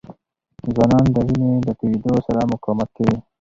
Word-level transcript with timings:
ځوانان 0.73 1.05
د 1.15 1.17
وینې 1.27 1.51
د 1.67 1.69
تویېدو 1.79 2.13
سره 2.27 2.39
مقاومت 2.51 2.89
کوي. 2.97 3.17